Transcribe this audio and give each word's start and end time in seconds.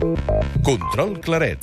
Control 0.00 1.18
Claret. 1.20 1.58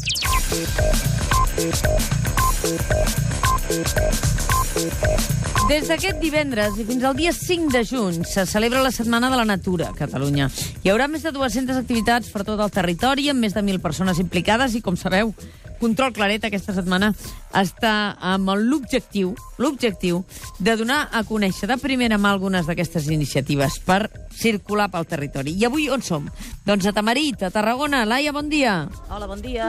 Des 5.67 5.87
d'aquest 5.89 6.19
divendres 6.21 6.77
i 6.77 6.85
fins 6.85 7.03
al 7.07 7.17
dia 7.17 7.33
5 7.33 7.73
de 7.73 7.81
juny 7.81 8.21
se 8.29 8.45
celebra 8.45 8.83
la 8.85 8.93
Setmana 8.93 9.31
de 9.33 9.39
la 9.39 9.45
Natura 9.49 9.89
a 9.89 9.97
Catalunya. 9.97 10.51
Hi 10.83 10.93
haurà 10.93 11.09
més 11.09 11.25
de 11.25 11.33
200 11.33 11.81
activitats 11.81 12.29
per 12.29 12.45
tot 12.45 12.61
el 12.61 12.69
territori, 12.71 13.25
amb 13.33 13.41
més 13.41 13.57
de 13.57 13.63
1.000 13.65 13.81
persones 13.81 14.21
implicades 14.21 14.77
i, 14.77 14.83
com 14.85 14.95
sabeu, 14.95 15.33
Control 15.79 16.13
Claret 16.13 16.47
aquesta 16.47 16.75
setmana 16.75 17.13
està 17.53 18.17
amb 18.33 18.55
l'objectiu 18.57 19.35
l'objectiu 19.57 20.23
de 20.59 20.75
donar 20.77 21.07
a 21.11 21.23
conèixer 21.25 21.67
de 21.69 21.77
primera 21.81 22.17
mà 22.21 22.31
algunes 22.31 22.67
d'aquestes 22.69 23.09
iniciatives 23.09 23.79
per 23.85 24.07
circular 24.37 24.87
pel 24.93 25.07
territori. 25.09 25.55
I 25.57 25.65
avui 25.65 25.87
on 25.89 26.03
som? 26.05 26.27
Doncs 26.65 26.85
a 26.85 26.93
Tamarit, 26.93 27.41
a 27.43 27.51
Tarragona. 27.53 28.03
Laia, 28.05 28.31
bon 28.31 28.49
dia. 28.49 28.87
Hola, 29.09 29.27
bon 29.27 29.41
dia. 29.41 29.67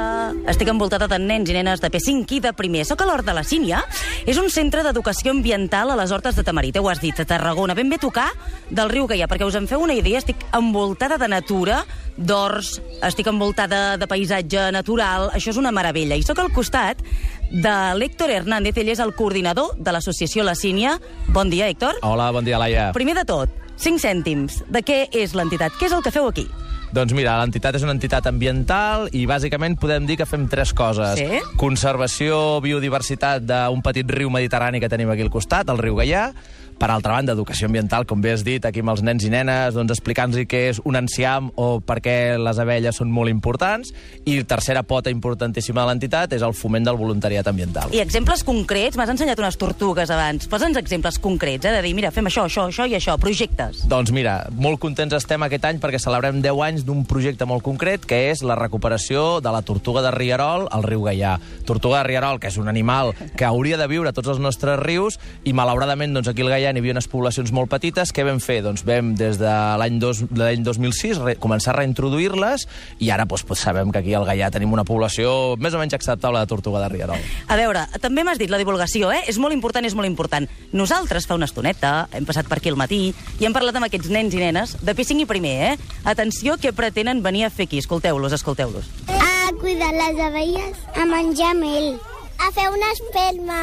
Estic 0.51 0.69
envoltada 0.69 1.09
de 1.09 1.19
nens 1.19 1.49
i 1.49 1.57
nenes 1.57 1.81
de 1.81 1.91
P5 1.91 2.37
i 2.37 2.41
de 2.45 2.53
primer. 2.53 2.85
Soc 2.85 3.03
a 3.03 3.09
l'Hort 3.09 3.25
de 3.25 3.35
la 3.37 3.45
Sínia. 3.49 3.81
És 4.29 4.39
un 4.39 4.51
centre 4.53 4.85
d'educació 4.85 5.33
ambiental 5.33 5.91
a 5.91 5.97
les 5.97 6.13
Hortes 6.13 6.37
de 6.37 6.45
Tamarit, 6.45 6.77
ho 6.77 6.91
has 6.91 7.01
dit, 7.01 7.17
a 7.17 7.25
Tarragona. 7.25 7.75
Ben 7.75 7.89
bé 7.89 7.99
tocar 7.99 8.29
del 8.69 8.93
riu 8.93 9.09
Gaià, 9.09 9.29
perquè 9.29 9.49
us 9.49 9.57
en 9.57 9.69
feu 9.71 9.81
una 9.81 9.97
idea, 9.97 10.21
estic 10.21 10.45
envoltada 10.53 11.17
de 11.17 11.31
natura, 11.33 11.81
d'horts, 12.19 12.77
estic 13.07 13.31
envoltada 13.31 13.97
de 13.97 14.07
paisatge 14.11 14.69
natural, 14.75 15.31
això 15.33 15.55
és 15.55 15.61
una 15.61 15.73
meravella. 15.73 15.98
I 15.99 16.23
sóc 16.23 16.39
al 16.39 16.53
costat 16.55 17.03
de 17.51 17.75
l'Héctor 17.99 18.31
Hernández, 18.31 18.77
ell 18.79 18.93
és 18.93 19.01
el 19.03 19.15
coordinador 19.17 19.75
de 19.79 19.93
l'associació 19.95 20.45
La 20.45 20.55
Sínia. 20.55 20.99
Bon 21.35 21.51
dia, 21.51 21.69
Héctor. 21.69 21.99
Hola, 22.03 22.31
bon 22.31 22.45
dia, 22.45 22.59
Laia. 22.61 22.93
Primer 22.95 23.17
de 23.19 23.25
tot, 23.27 23.51
5 23.83 23.99
cèntims. 24.03 24.63
De 24.69 24.83
què 24.87 25.07
és 25.13 25.35
l'entitat? 25.35 25.75
Què 25.79 25.89
és 25.89 25.97
el 25.97 26.05
que 26.05 26.15
feu 26.15 26.29
aquí? 26.29 26.47
Doncs 26.95 27.13
mira, 27.13 27.35
l'entitat 27.37 27.77
és 27.77 27.83
una 27.85 27.93
entitat 27.93 28.25
ambiental 28.31 29.11
i 29.13 29.27
bàsicament 29.29 29.77
podem 29.81 30.07
dir 30.09 30.17
que 30.17 30.27
fem 30.29 30.47
tres 30.49 30.73
coses. 30.73 31.19
Sí? 31.21 31.43
Conservació, 31.61 32.61
biodiversitat 32.65 33.45
d'un 33.45 33.83
petit 33.85 34.09
riu 34.09 34.31
mediterrani 34.33 34.81
que 34.81 34.89
tenim 34.89 35.11
aquí 35.13 35.27
al 35.27 35.33
costat, 35.33 35.69
el 35.69 35.83
riu 35.83 35.99
Gaià. 36.01 36.31
Per 36.79 36.87
altra 36.95 37.17
banda, 37.17 37.35
educació 37.35 37.67
ambiental, 37.67 38.07
com 38.07 38.21
bé 38.23 38.31
has 38.37 38.45
dit, 38.47 38.63
aquí 38.63 38.85
amb 38.85 38.93
els 38.93 39.03
nens 39.03 39.25
i 39.27 39.31
nenes, 39.33 39.75
doncs 39.75 39.91
explicant-los 39.97 40.47
què 40.47 40.61
és 40.71 40.79
un 40.87 40.95
enciam 40.95 41.49
o 41.59 41.81
per 41.83 41.99
què 42.05 42.15
les 42.39 42.61
abelles 42.63 43.01
són 43.01 43.11
molt 43.11 43.33
importants. 43.33 43.91
I 44.31 44.37
tercera 44.47 44.85
pota 44.87 45.11
importantíssima 45.11 45.83
de 45.83 45.91
l'entitat 45.91 46.37
és 46.37 46.45
el 46.47 46.55
foment 46.55 46.87
del 46.87 47.01
voluntariat 47.01 47.51
ambiental. 47.51 47.91
I 47.91 48.03
exemples 48.05 48.45
concrets? 48.47 48.95
M'has 48.95 49.11
ensenyat 49.11 49.43
unes 49.43 49.59
tortugues 49.59 50.13
abans. 50.15 50.47
Posa'ns 50.47 50.79
exemples 50.79 51.19
concrets, 51.19 51.67
eh? 51.67 51.75
De 51.75 51.83
dir, 51.83 51.97
mira, 51.99 52.13
fem 52.15 52.31
això, 52.31 52.47
això, 52.47 52.69
això 52.71 52.87
i 52.87 52.95
això, 52.95 53.19
projectes. 53.19 53.83
Doncs 53.91 54.15
mira, 54.15 54.39
molt 54.55 54.79
contents 54.79 55.19
estem 55.19 55.43
aquest 55.49 55.67
any 55.67 55.83
perquè 55.83 55.99
celebrem 55.99 56.39
10 56.45 56.63
anys 56.69 56.87
d'un 56.87 57.03
projecte 57.11 57.49
molt 57.49 57.67
concret 57.67 58.07
que 58.07 58.29
és 58.31 58.45
la 58.47 58.55
recuperació 58.55 59.41
de 59.43 59.51
la 59.51 59.65
tortuga 59.67 60.05
de 60.07 60.15
Rierol 60.15 60.69
al 60.71 60.87
riu 60.87 61.03
Gaià. 61.09 61.35
Tortuga 61.67 62.05
de 62.05 62.07
Rierol, 62.13 62.39
que 62.39 62.53
és 62.53 62.63
un 62.63 62.71
animal 62.71 63.15
que 63.35 63.49
hauria 63.49 63.81
de 63.81 63.91
viure 63.91 64.15
a 64.15 64.17
tots 64.17 64.31
els 64.31 64.39
nostres 64.39 64.79
rius 64.79 65.19
i 65.43 65.57
malauradament 65.57 66.15
doncs, 66.15 66.31
aquí 66.31 66.47
al 66.47 66.55
Gaià 66.55 66.68
n'hi 66.73 66.81
havia 66.83 66.93
unes 66.97 67.09
poblacions 67.09 67.53
molt 67.53 67.71
petites. 67.71 68.13
Què 68.15 68.25
vam 68.27 68.41
fer? 68.41 68.61
Doncs 68.63 68.85
vam 68.87 69.15
des 69.19 69.39
de 69.39 69.53
l'any 69.79 69.99
dos- 69.99 70.25
de 70.29 70.43
l'any 70.43 70.63
2006 70.65 71.19
re, 71.19 71.37
començar 71.39 71.73
a 71.75 71.79
reintroduir-les 71.81 72.67
i 72.99 73.11
ara 73.11 73.25
doncs, 73.25 73.45
doncs, 73.45 73.61
sabem 73.61 73.91
que 73.93 73.99
aquí 73.99 74.15
al 74.15 74.25
Gaià 74.27 74.51
tenim 74.51 74.73
una 74.73 74.85
població 74.85 75.57
més 75.59 75.75
o 75.75 75.79
menys 75.79 75.95
acceptable 75.95 76.39
de 76.41 76.47
tortuga 76.47 76.81
de 76.81 76.89
Rierol. 76.89 77.19
A 77.49 77.57
veure, 77.57 77.87
també 78.01 78.25
m'has 78.25 78.39
dit 78.39 78.51
la 78.51 78.59
divulgació, 78.59 79.13
eh? 79.13 79.23
És 79.29 79.39
molt 79.39 79.53
important, 79.55 79.85
és 79.85 79.95
molt 79.95 80.07
important. 80.09 80.49
Nosaltres 80.73 81.27
fa 81.27 81.35
una 81.35 81.47
estoneta 81.47 82.09
hem 82.13 82.25
passat 82.27 82.47
per 82.49 82.59
aquí 82.59 82.69
al 82.69 82.77
matí 82.77 83.15
i 83.39 83.45
hem 83.47 83.53
parlat 83.53 83.77
amb 83.77 83.87
aquests 83.87 84.09
nens 84.11 84.35
i 84.35 84.39
nenes 84.43 84.77
de 84.83 84.95
P5 84.95 85.21
i 85.23 85.27
primer, 85.27 85.73
eh? 85.73 85.77
Atenció, 86.05 86.57
què 86.57 86.73
pretenen 86.73 87.23
venir 87.23 87.45
a 87.45 87.51
fer 87.51 87.67
aquí? 87.67 87.79
Escolteu-los, 87.79 88.33
escolteu-los. 88.33 88.85
A 89.09 89.53
cuidar 89.61 89.93
les 89.95 90.21
abelles, 90.21 90.77
a 90.95 91.05
menjar 91.07 91.55
mel, 91.57 91.99
a 92.39 92.51
fer 92.53 92.69
una 92.71 92.93
espelma. 92.93 93.61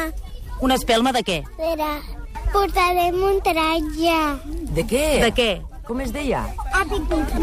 Una 0.60 0.74
espelma 0.74 1.12
de 1.12 1.20
què? 1.22 1.38
Espera, 1.44 2.00
portarem 2.52 3.14
un 3.30 3.40
traje 3.46 4.18
De 4.76 4.84
què? 4.84 5.06
De 5.24 5.32
què? 5.32 5.50
Com 5.86 6.00
es 6.02 6.12
deia? 6.12 6.44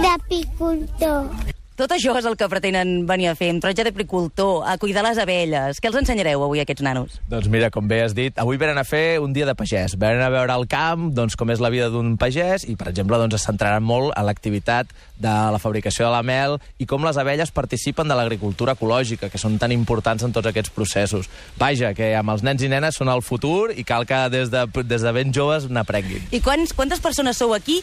d'apicultor. 0.03 1.52
Tot 1.73 1.89
això 1.89 2.13
és 2.19 2.25
el 2.29 2.35
que 2.37 2.45
pretenen 2.45 3.07
venir 3.09 3.31
a 3.31 3.33
fer, 3.33 3.47
un 3.49 3.57
tratge 3.57 3.81
d'apicultor, 3.87 4.61
a 4.69 4.75
cuidar 4.77 5.01
les 5.07 5.17
abelles. 5.17 5.79
Què 5.81 5.89
els 5.89 5.95
ensenyareu 6.03 6.43
avui 6.45 6.61
a 6.61 6.65
aquests 6.67 6.83
nanos? 6.85 7.15
Doncs 7.31 7.47
mira, 7.49 7.71
com 7.73 7.87
bé 7.89 8.03
has 8.03 8.13
dit, 8.13 8.37
avui 8.37 8.59
venen 8.61 8.77
a 8.77 8.83
fer 8.85 9.17
un 9.23 9.33
dia 9.33 9.47
de 9.49 9.55
pagès. 9.57 9.95
Venen 9.97 10.21
a 10.21 10.29
veure 10.29 10.53
el 10.53 10.67
camp, 10.69 11.07
doncs, 11.17 11.33
com 11.33 11.49
és 11.49 11.63
la 11.63 11.71
vida 11.73 11.87
d'un 11.89 12.13
pagès, 12.21 12.67
i, 12.69 12.75
per 12.77 12.91
exemple, 12.91 13.17
doncs, 13.17 13.39
es 13.39 13.47
centraran 13.49 13.81
molt 13.81 14.13
en 14.13 14.27
l'activitat 14.27 14.93
de 15.17 15.33
la 15.55 15.57
fabricació 15.57 16.05
de 16.05 16.13
la 16.13 16.21
mel 16.21 16.59
i 16.77 16.85
com 16.85 17.01
les 17.07 17.17
abelles 17.17 17.49
participen 17.49 18.05
de 18.05 18.19
l'agricultura 18.21 18.77
ecològica, 18.77 19.31
que 19.33 19.41
són 19.41 19.57
tan 19.57 19.73
importants 19.73 20.21
en 20.21 20.35
tots 20.35 20.53
aquests 20.53 20.75
processos. 20.77 21.31
Vaja, 21.57 21.95
que 21.97 22.13
amb 22.19 22.35
els 22.35 22.45
nens 22.45 22.61
i 22.61 22.69
nenes 22.69 23.01
són 23.01 23.09
el 23.09 23.25
futur 23.25 23.73
i 23.73 23.81
cal 23.81 24.05
que 24.05 24.21
des 24.29 24.53
de, 24.53 24.67
des 24.85 25.01
de 25.01 25.17
ben 25.17 25.33
joves 25.33 25.65
n'aprenguin. 25.73 26.29
I 26.29 26.45
quants, 26.45 26.77
quantes 26.77 27.01
persones 27.01 27.41
sou 27.41 27.57
aquí? 27.57 27.81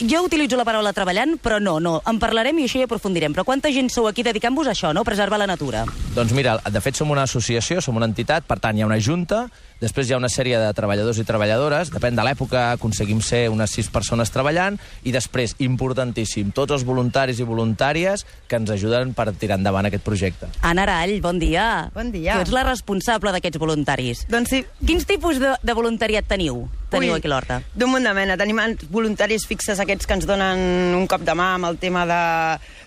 Jo 0.00 0.22
utilitzo 0.24 0.56
la 0.56 0.64
paraula 0.64 0.94
treballant, 0.96 1.34
però 1.44 1.58
no, 1.60 1.74
no. 1.82 1.98
En 2.08 2.16
parlarem 2.22 2.56
i 2.56 2.64
això 2.64 2.78
hi 2.80 2.86
aprofundirem. 2.86 3.34
Però 3.36 3.44
quanta 3.44 3.68
gent 3.74 3.90
sou 3.92 4.06
aquí 4.08 4.24
dedicant-vos 4.24 4.70
a 4.70 4.72
això, 4.72 4.94
no? 4.96 5.04
Preservar 5.04 5.36
la 5.42 5.48
natura. 5.50 5.82
Doncs 6.16 6.32
mira, 6.32 6.54
de 6.64 6.80
fet 6.80 6.96
som 6.96 7.12
una 7.12 7.26
associació, 7.28 7.82
som 7.84 8.00
una 8.00 8.08
entitat, 8.08 8.46
per 8.48 8.56
tant 8.64 8.78
hi 8.78 8.80
ha 8.80 8.88
una 8.88 8.96
junta, 8.96 9.42
després 9.80 10.08
hi 10.08 10.14
ha 10.14 10.20
una 10.20 10.30
sèrie 10.32 10.58
de 10.60 10.70
treballadors 10.76 11.18
i 11.20 11.26
treballadores, 11.28 11.92
depèn 11.94 12.18
de 12.18 12.26
l'època 12.26 12.70
aconseguim 12.76 13.22
ser 13.24 13.46
unes 13.52 13.72
sis 13.72 13.90
persones 13.92 14.32
treballant, 14.32 14.78
i 15.04 15.14
després, 15.14 15.56
importantíssim, 15.64 16.52
tots 16.56 16.76
els 16.76 16.86
voluntaris 16.88 17.40
i 17.40 17.48
voluntàries 17.48 18.26
que 18.48 18.60
ens 18.60 18.70
ajuden 18.74 19.14
per 19.16 19.30
tirar 19.32 19.58
endavant 19.60 19.88
aquest 19.88 20.04
projecte. 20.06 20.50
Anna 20.66 20.86
Arall, 20.86 21.18
bon 21.24 21.40
dia. 21.42 21.90
Bon 21.94 22.12
dia. 22.12 22.36
Tu 22.36 22.46
ets 22.46 22.54
la 22.54 22.66
responsable 22.68 23.32
d'aquests 23.34 23.60
voluntaris. 23.60 24.26
Doncs 24.30 24.54
sí, 24.54 24.64
Quins 24.86 25.04
tipus 25.06 25.38
de, 25.38 25.52
de 25.62 25.74
voluntariat 25.76 26.26
teniu? 26.26 26.64
Teniu 26.90 27.12
Ui, 27.12 27.20
aquí 27.20 27.28
l'Horta? 27.30 27.60
D'un 27.78 27.92
munt 27.92 28.06
de 28.08 28.12
mena. 28.16 28.34
Tenim 28.40 28.58
voluntaris 28.90 29.44
fixes 29.46 29.78
aquests 29.78 30.08
que 30.08 30.16
ens 30.18 30.26
donen 30.26 30.96
un 30.98 31.06
cop 31.10 31.22
de 31.22 31.34
mà 31.38 31.52
amb 31.54 31.68
el 31.68 31.78
tema 31.78 32.02
de, 32.08 32.22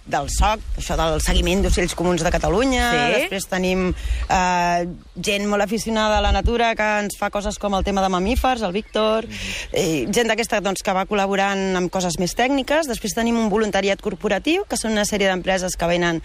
del 0.06 0.28
SOC, 0.30 0.64
això 0.82 0.98
del 1.00 1.22
seguiment 1.24 1.62
d'ocells 1.64 1.96
comuns 1.96 2.24
de 2.26 2.32
Catalunya. 2.34 2.88
Sí. 2.92 3.04
Després 3.18 3.48
tenim 3.52 3.86
eh, 3.94 4.88
gent 5.16 5.46
molt 5.50 5.64
aficionada 5.64 6.18
a 6.20 6.24
la 6.26 6.34
natura 6.36 6.74
que 6.76 6.88
ens 7.04 7.18
fa 7.20 7.32
coses 7.34 7.60
com 7.60 7.76
el 7.78 7.86
tema 7.88 8.04
de 8.04 8.12
mamífers, 8.12 8.66
el 8.68 8.76
Víctor, 8.76 9.28
eh, 9.72 10.06
gent 10.12 10.32
d'aquesta 10.32 10.60
doncs, 10.64 10.84
que 10.84 10.96
va 10.96 11.08
col·laborant 11.10 11.80
amb 11.80 11.92
coses 11.94 12.20
més 12.20 12.36
tècniques. 12.36 12.90
Després 12.92 13.16
tenim 13.16 13.40
un 13.40 13.52
voluntariat 13.54 14.02
corporatiu, 14.04 14.68
que 14.68 14.80
són 14.80 14.98
una 14.98 15.08
sèrie 15.08 15.32
d'empreses 15.32 15.80
que 15.80 15.90
venen 15.90 16.22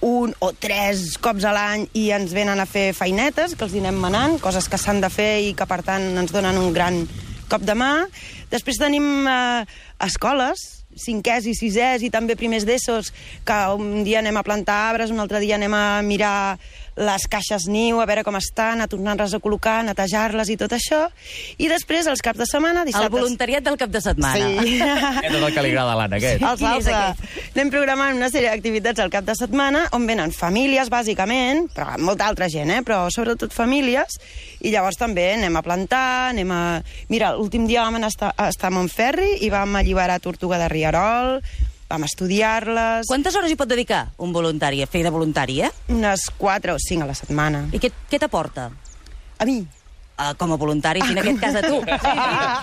un 0.00 0.30
o 0.38 0.52
tres 0.54 1.16
cops 1.18 1.42
a 1.42 1.50
l'any 1.50 1.88
i 1.98 2.12
ens 2.14 2.30
venen 2.30 2.60
a 2.62 2.68
fer 2.70 2.92
feinetes, 2.94 3.56
que 3.58 3.66
els 3.66 3.74
hi 3.74 3.82
anem 3.82 3.98
manant, 3.98 4.38
coses 4.38 4.70
que 4.70 4.78
s'han 4.78 5.02
de 5.02 5.10
fer 5.10 5.32
i 5.48 5.54
que, 5.58 5.66
per 5.66 5.82
tant, 5.82 6.12
ens 6.22 6.34
donen 6.34 6.58
un 6.60 6.70
gran 6.72 7.02
cop 7.50 7.64
de 7.66 7.74
mà. 7.74 7.92
Després 8.52 8.78
tenim 8.78 9.26
eh, 9.26 9.64
escoles, 10.06 10.77
cinquers 10.96 11.46
i 11.46 11.54
sisès 11.54 12.02
i 12.02 12.10
també 12.10 12.36
primers 12.38 12.66
d'ESOs, 12.68 13.12
que 13.46 13.58
un 13.76 14.04
dia 14.06 14.20
anem 14.22 14.36
a 14.36 14.44
plantar 14.46 14.78
arbres, 14.92 15.12
un 15.14 15.20
altre 15.20 15.40
dia 15.44 15.58
anem 15.58 15.74
a 15.74 16.02
mirar 16.02 16.58
les 16.98 17.26
caixes 17.30 17.68
niu, 17.70 18.00
a 18.02 18.06
veure 18.08 18.24
com 18.26 18.36
estan, 18.38 18.82
a 18.82 18.88
tornar-les 18.90 19.34
a 19.36 19.40
col·locar, 19.42 19.78
netejar-les 19.86 20.50
i 20.50 20.56
tot 20.60 20.74
això. 20.74 21.04
I 21.58 21.68
després, 21.70 22.08
els 22.10 22.22
caps 22.24 22.40
de 22.40 22.48
setmana, 22.50 22.82
El 22.82 22.90
dissabtes... 22.90 23.14
voluntariat 23.14 23.64
del 23.64 23.78
cap 23.80 23.92
de 23.94 24.02
setmana. 24.02 24.48
Sí. 24.62 24.80
Aquest 25.22 25.38
és 25.38 25.46
el 25.46 25.54
que 25.54 25.64
li 25.64 25.72
agrada 25.72 25.94
a 25.94 26.00
l'Anna, 26.00 26.18
aquest. 26.18 26.42
Els 26.42 26.62
Quin 26.62 26.68
és 26.72 26.90
altres. 26.90 27.38
Anem 27.54 27.72
programant 27.74 28.18
una 28.18 28.30
sèrie 28.32 28.50
d'activitats 28.50 29.04
al 29.04 29.12
cap 29.14 29.26
de 29.28 29.36
setmana 29.38 29.86
on 29.96 30.06
venen 30.10 30.34
famílies, 30.34 30.90
bàsicament, 30.92 31.68
però 31.74 31.92
amb 31.94 32.08
molta 32.10 32.28
altra 32.28 32.50
gent, 32.52 32.72
eh? 32.74 32.82
però 32.86 33.04
sobretot 33.14 33.54
famílies, 33.54 34.18
i 34.64 34.74
llavors 34.74 34.98
també 34.98 35.30
anem 35.36 35.58
a 35.58 35.64
plantar, 35.64 36.04
anem 36.34 36.52
a... 36.54 36.62
Mira, 37.12 37.32
l'últim 37.38 37.68
dia 37.70 37.86
vam 37.86 38.00
anar 38.00 38.10
a 38.10 38.14
estar, 38.16 38.34
a 38.34 38.50
estar 38.52 38.72
a 38.72 38.74
Montferri 38.74 39.38
i 39.46 39.50
vam 39.54 39.78
alliberar 39.78 40.18
tortuga 40.24 40.58
de 40.60 40.70
Rierol, 40.72 41.38
vam 41.88 42.04
estudiar-les... 42.04 43.08
Quantes 43.08 43.34
hores 43.38 43.50
hi 43.52 43.56
pot 43.56 43.70
dedicar 43.70 44.08
un 44.24 44.32
voluntari 44.32 44.82
a 44.84 44.88
fer 44.90 45.02
de 45.06 45.12
voluntari, 45.14 45.62
eh? 45.64 45.72
Unes 45.94 46.28
4 46.36 46.76
o 46.76 46.78
5 46.82 47.06
a 47.06 47.08
la 47.08 47.16
setmana. 47.16 47.64
I 47.72 47.80
què, 47.80 47.90
què 48.10 48.20
t'aporta? 48.20 48.68
A 49.38 49.46
mi? 49.48 49.62
Uh, 50.18 50.32
com 50.34 50.50
a 50.50 50.56
voluntari, 50.58 51.00
si 51.06 51.14
en 51.14 51.20
aquest 51.22 51.38
cas 51.38 51.56
a 51.60 51.62
tu. 51.62 51.76
Sí, 51.78 52.08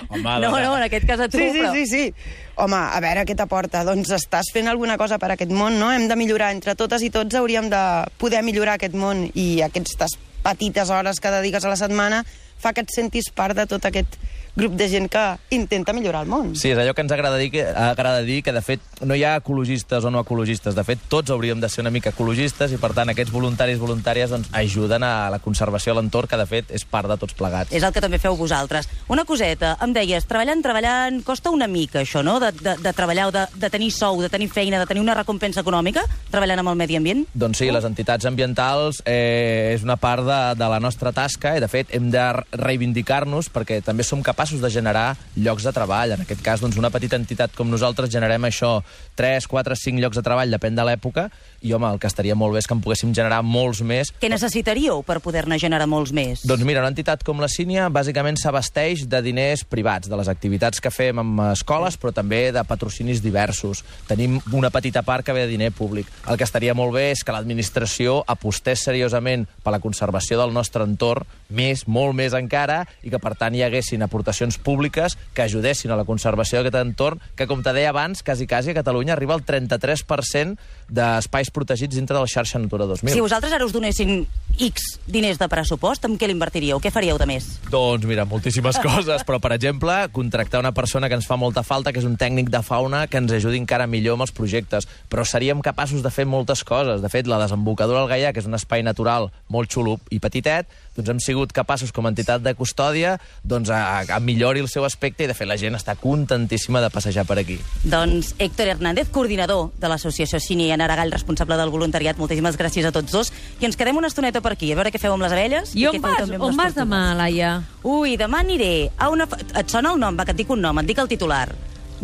Home, 0.10 0.34
no, 0.44 0.50
no, 0.60 0.74
en 0.76 0.84
aquest 0.90 1.06
cas 1.08 1.22
a 1.24 1.30
tu, 1.32 1.40
Sí, 1.40 1.52
sí, 1.54 1.62
però... 1.62 1.72
sí, 1.74 1.86
sí. 1.88 2.34
Home, 2.60 2.76
a 2.76 3.00
veure 3.04 3.24
què 3.26 3.36
t'aporta. 3.40 3.86
Doncs 3.88 4.12
estàs 4.18 4.52
fent 4.54 4.68
alguna 4.68 4.98
cosa 5.00 5.18
per 5.22 5.32
aquest 5.34 5.54
món, 5.56 5.80
no? 5.80 5.88
Hem 5.96 6.10
de 6.12 6.18
millorar. 6.20 6.52
Entre 6.54 6.76
totes 6.76 7.06
i 7.08 7.10
tots 7.16 7.40
hauríem 7.40 7.72
de 7.72 7.82
poder 8.20 8.44
millorar 8.44 8.76
aquest 8.76 8.98
món 9.00 9.30
i 9.34 9.62
aquestes 9.64 10.18
petites 10.44 10.92
hores 10.92 11.24
que 11.24 11.32
dediques 11.32 11.64
a 11.66 11.72
la 11.72 11.80
setmana 11.80 12.26
fa 12.62 12.76
que 12.76 12.84
et 12.86 12.92
sentis 12.94 13.32
part 13.34 13.56
de 13.58 13.66
tot 13.72 13.88
aquest 13.88 14.20
grup 14.56 14.74
de 14.80 14.88
gent 14.90 15.10
que 15.12 15.24
intenta 15.52 15.94
millorar 15.94 16.24
el 16.24 16.30
món. 16.32 16.54
Sí, 16.56 16.72
és 16.72 16.80
allò 16.80 16.96
que 16.96 17.04
ens 17.04 17.12
agrada 17.12 17.38
dir, 17.38 17.52
que, 17.52 17.66
agrada 17.66 18.22
dir 18.24 18.42
que, 18.44 18.54
de 18.56 18.62
fet, 18.64 18.84
no 19.04 19.16
hi 19.16 19.26
ha 19.28 19.36
ecologistes 19.36 20.06
o 20.06 20.12
no 20.12 20.22
ecologistes. 20.24 20.76
De 20.76 20.84
fet, 20.88 21.02
tots 21.12 21.34
hauríem 21.36 21.60
de 21.60 21.70
ser 21.70 21.84
una 21.84 21.92
mica 21.92 22.14
ecologistes 22.16 22.72
i, 22.72 22.80
per 22.80 22.94
tant, 22.96 23.12
aquests 23.12 23.34
voluntaris 23.34 23.82
voluntàries 23.82 24.32
doncs, 24.32 24.50
ajuden 24.56 25.04
a 25.04 25.30
la 25.30 25.42
conservació 25.44 25.94
de 25.94 26.00
l'entorn, 26.00 26.32
que, 26.32 26.40
de 26.40 26.48
fet, 26.48 26.72
és 26.72 26.88
part 26.88 27.12
de 27.12 27.20
tots 27.20 27.36
plegats. 27.36 27.74
És 27.76 27.84
el 27.84 27.92
que 27.92 28.04
també 28.04 28.20
feu 28.24 28.38
vosaltres. 28.40 28.88
Una 29.12 29.26
coseta, 29.28 29.76
em 29.84 29.94
deies, 29.94 30.26
treballant, 30.30 30.64
treballant, 30.64 31.20
costa 31.28 31.52
una 31.52 31.68
mica 31.68 32.02
això, 32.06 32.24
no?, 32.24 32.40
de, 32.40 32.54
de, 32.56 32.78
de 32.80 32.96
treballar 32.96 33.28
o 33.28 33.36
de, 33.36 33.46
de 33.60 33.70
tenir 33.74 33.92
sou, 33.92 34.24
de 34.24 34.32
tenir 34.32 34.48
feina, 34.50 34.80
de 34.80 34.88
tenir 34.88 35.04
una 35.04 35.18
recompensa 35.20 35.62
econòmica, 35.66 36.06
treballant 36.32 36.64
amb 36.64 36.72
el 36.72 36.80
medi 36.80 36.96
ambient? 36.96 37.26
Doncs 37.36 37.60
sí, 37.60 37.70
les 37.76 37.86
entitats 37.88 38.26
ambientals 38.26 39.04
eh, 39.04 39.76
és 39.76 39.84
una 39.84 40.00
part 40.00 40.24
de, 40.24 40.42
de 40.56 40.72
la 40.72 40.80
nostra 40.80 41.12
tasca 41.16 41.58
i, 41.58 41.64
de 41.64 41.70
fet, 41.72 41.92
hem 41.96 42.08
de 42.14 42.24
reivindicar-nos 42.56 43.52
perquè 43.52 43.82
també 43.84 44.08
som 44.08 44.24
capaços 44.24 44.45
de 44.54 44.70
generar 44.70 45.16
llocs 45.36 45.66
de 45.66 45.74
treball. 45.76 46.14
En 46.16 46.22
aquest 46.26 46.44
cas, 46.46 46.62
doncs, 46.62 46.78
una 46.78 46.92
petita 46.94 47.18
entitat 47.18 47.56
com 47.56 47.70
nosaltres 47.72 48.12
generem 48.14 48.46
això, 48.46 48.78
3, 49.16 49.48
4, 49.48 49.76
5 49.80 50.04
llocs 50.04 50.20
de 50.20 50.24
treball, 50.26 50.52
depèn 50.54 50.76
de 50.78 50.86
l'època, 50.86 51.30
i, 51.66 51.74
home, 51.74 51.88
el 51.90 52.00
que 52.00 52.10
estaria 52.12 52.36
molt 52.38 52.54
bé 52.54 52.62
és 52.62 52.68
que 52.70 52.76
en 52.78 52.82
poguéssim 52.84 53.14
generar 53.16 53.42
molts 53.42 53.82
més. 53.82 54.12
Què 54.22 54.30
necessitaríeu 54.30 55.02
per 55.08 55.18
poder-ne 55.24 55.58
generar 55.62 55.88
molts 55.90 56.14
més? 56.14 56.44
Doncs 56.46 56.66
mira, 56.68 56.84
una 56.84 56.92
entitat 56.94 57.24
com 57.26 57.42
la 57.42 57.50
Sínia 57.50 57.88
bàsicament 57.90 58.38
s'abasteix 58.38 59.08
de 59.10 59.22
diners 59.26 59.66
privats, 59.66 60.10
de 60.12 60.20
les 60.20 60.30
activitats 60.30 60.84
que 60.84 60.94
fem 60.94 61.24
amb 61.24 61.42
escoles, 61.50 61.98
però 61.98 62.14
també 62.14 62.52
de 62.54 62.64
patrocinis 62.68 63.24
diversos. 63.24 63.82
Tenim 64.10 64.38
una 64.54 64.70
petita 64.70 65.02
part 65.02 65.26
que 65.26 65.34
ve 65.34 65.48
de 65.48 65.54
diner 65.56 65.72
públic. 65.74 66.12
El 66.30 66.38
que 66.38 66.46
estaria 66.46 66.76
molt 66.78 66.94
bé 66.94 67.10
és 67.16 67.24
que 67.26 67.34
l'administració 67.34 68.20
apostés 68.28 68.86
seriosament 68.86 69.48
per 69.64 69.74
la 69.74 69.82
conservació 69.82 70.38
del 70.42 70.54
nostre 70.54 70.86
entorn, 70.86 71.26
més, 71.50 71.88
molt 71.88 72.14
més 72.18 72.34
encara, 72.38 72.84
i 73.02 73.10
que, 73.14 73.22
per 73.22 73.34
tant, 73.40 73.56
hi 73.56 73.64
haguessin 73.66 74.06
aportacions 74.06 74.35
públiques 74.62 75.18
que 75.34 75.46
ajudessin 75.46 75.92
a 75.92 76.00
la 76.00 76.06
conservació 76.08 76.60
d'aquest 76.60 76.80
entorn, 76.82 77.22
que, 77.36 77.48
com 77.48 77.64
te 77.64 77.74
deia 77.76 77.92
abans, 77.94 78.24
quasi, 78.24 78.48
quasi 78.48 78.72
a 78.72 78.78
Catalunya 78.78 79.14
arriba 79.16 79.36
al 79.36 79.46
33% 79.46 80.58
d'espais 80.90 81.50
protegits 81.50 81.96
dintre 81.96 82.16
de 82.16 82.22
la 82.22 82.30
xarxa 82.30 82.60
Natura 82.60 82.86
2000. 82.86 83.14
Si 83.14 83.24
vosaltres 83.24 83.54
ara 83.56 83.66
us 83.66 83.74
donessin 83.74 84.26
X 84.60 85.00
diners 85.08 85.40
de 85.42 85.48
pressupost, 85.52 86.06
amb 86.06 86.20
què 86.20 86.30
l'invertiríeu? 86.30 86.80
Què 86.84 86.92
faríeu 86.94 87.18
de 87.22 87.28
més? 87.30 87.48
Doncs 87.72 88.06
mira, 88.08 88.28
moltíssimes 88.30 88.80
coses, 88.86 89.26
però 89.28 89.40
per 89.44 89.54
exemple, 89.56 89.96
contractar 90.16 90.62
una 90.64 90.74
persona 90.76 91.10
que 91.10 91.18
ens 91.20 91.28
fa 91.28 91.40
molta 91.40 91.64
falta, 91.64 91.94
que 91.94 92.02
és 92.04 92.08
un 92.08 92.18
tècnic 92.20 92.52
de 92.54 92.62
fauna 92.66 93.06
que 93.08 93.22
ens 93.22 93.34
ajudi 93.36 93.60
encara 93.62 93.90
millor 93.90 94.20
amb 94.20 94.28
els 94.28 94.36
projectes. 94.36 94.88
Però 95.12 95.26
seríem 95.28 95.64
capaços 95.66 96.04
de 96.06 96.14
fer 96.14 96.28
moltes 96.30 96.64
coses. 96.68 97.02
De 97.04 97.12
fet, 97.12 97.28
la 97.28 97.42
desembocadura 97.42 98.04
del 98.04 98.12
Gaià, 98.12 98.34
que 98.34 98.44
és 98.44 98.50
un 98.50 98.58
espai 98.58 98.86
natural 98.86 99.32
molt 99.52 99.72
xulo 99.72 99.98
i 100.14 100.22
petitet, 100.24 100.70
doncs 100.96 101.12
hem 101.12 101.20
sigut 101.20 101.52
capaços 101.56 101.92
com 101.92 102.08
a 102.08 102.14
entitat 102.14 102.44
de 102.44 102.56
custòdia 102.56 103.18
doncs, 103.44 103.70
a, 103.70 104.06
a 104.08 104.20
millori 104.26 104.64
el 104.64 104.70
seu 104.72 104.86
aspecte 104.88 105.24
i 105.24 105.30
de 105.30 105.36
fet 105.38 105.48
la 105.48 105.58
gent 105.62 105.78
està 105.78 105.96
contentíssima 106.00 106.82
de 106.84 106.90
passejar 106.94 107.26
per 107.30 107.38
aquí. 107.40 107.60
Doncs 107.84 108.34
Héctor 108.40 108.74
Hernández, 108.74 109.12
coordinador 109.14 109.70
de 109.80 109.92
l'associació 109.92 110.42
Cini 110.44 110.68
i 110.68 110.74
Aragall, 110.76 111.14
responsable 111.14 111.58
del 111.60 111.72
voluntariat, 111.74 112.18
moltíssimes 112.20 112.58
gràcies 112.60 112.90
a 112.90 112.94
tots 112.96 113.14
dos. 113.14 113.32
I 113.62 113.70
ens 113.70 113.78
quedem 113.78 113.98
una 113.98 114.10
estoneta 114.12 114.42
per 114.42 114.56
aquí, 114.56 114.72
a 114.74 114.80
veure 114.80 114.92
què 114.92 115.02
feu 115.02 115.14
amb 115.16 115.26
les 115.26 115.36
abelles. 115.36 115.76
I 115.78 115.88
on 115.88 115.96
què 115.96 116.02
feu 116.02 116.10
vas, 116.10 116.26
també 116.26 116.42
amb 116.42 116.50
on 116.50 116.60
vas 116.60 116.76
demà. 116.76 117.04
Laia? 117.16 117.54
Ui, 117.86 118.18
demà 118.20 118.42
aniré 118.44 118.90
a 118.98 119.12
una... 119.14 119.30
Et 119.56 119.72
sona 119.72 119.94
el 119.94 120.02
nom? 120.02 120.18
Va, 120.18 120.26
que 120.26 120.36
et 120.36 120.44
dic 120.44 120.52
un 120.52 120.62
nom, 120.66 120.82
et 120.82 120.90
dic 120.90 121.00
el 121.00 121.12
titular. 121.12 121.48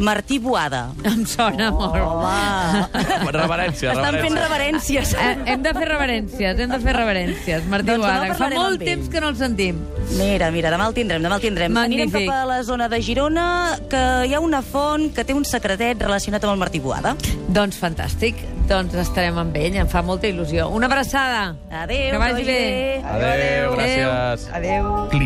Martí 0.01 0.39
Boada. 0.39 0.89
Em 1.05 1.21
sona 1.29 1.69
molt. 1.71 1.95
Home! 2.01 3.31
Reverència, 3.31 3.93
Estan 3.93 4.17
fent 4.21 4.37
reverències. 4.37 5.13
Eh, 5.15 5.31
hem 5.53 5.61
de 5.63 5.73
fer 5.77 5.87
reverències, 5.87 6.59
hem 6.59 6.71
de 6.73 6.79
fer 6.83 6.95
reverències. 6.97 7.67
Martí 7.71 7.91
Doncs 7.93 8.03
Boada, 8.03 8.27
que 8.31 8.37
fa 8.39 8.49
molt 8.55 8.81
temps 8.83 9.09
que 9.13 9.21
no 9.21 9.29
el 9.31 9.37
sentim. 9.39 9.79
Mira, 10.17 10.49
mira, 10.51 10.71
demà 10.73 10.87
el 10.89 10.95
tindrem, 10.97 11.21
demà 11.23 11.37
el 11.39 11.45
tindrem. 11.45 11.71
Magnífic. 11.71 12.09
Anirem 12.15 12.31
cap 12.33 12.41
a 12.41 12.45
la 12.49 12.61
zona 12.67 12.89
de 12.91 13.01
Girona, 13.05 13.45
que 13.91 14.01
hi 14.27 14.33
ha 14.35 14.41
una 14.43 14.61
font 14.65 15.11
que 15.15 15.23
té 15.23 15.33
un 15.37 15.45
secretet 15.47 16.01
relacionat 16.01 16.43
amb 16.43 16.55
el 16.57 16.59
Martí 16.65 16.81
Boada. 16.83 17.15
Doncs 17.51 17.77
fantàstic. 17.79 18.41
Doncs 18.71 18.93
estarem 18.95 19.35
amb 19.37 19.55
ell, 19.59 19.75
em 19.81 19.87
fa 19.91 20.01
molta 20.05 20.29
il·lusió. 20.29 20.69
Una 20.71 20.87
abraçada. 20.87 21.55
Adéu, 21.69 22.11
Que 22.13 22.17
vagi 22.21 22.43
bé. 22.47 22.53
bé. 22.53 23.01
Adéu, 23.03 23.73
gràcies. 23.75 24.47
Adéu. 24.55 24.91